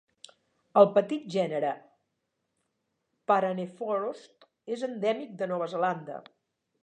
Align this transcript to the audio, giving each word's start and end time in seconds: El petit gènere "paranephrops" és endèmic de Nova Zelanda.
El 0.81 0.87
petit 0.93 1.27
gènere 1.33 1.73
"paranephrops" 3.31 4.25
és 4.77 4.87
endèmic 4.91 5.39
de 5.43 5.51
Nova 5.55 5.69
Zelanda. 5.75 6.17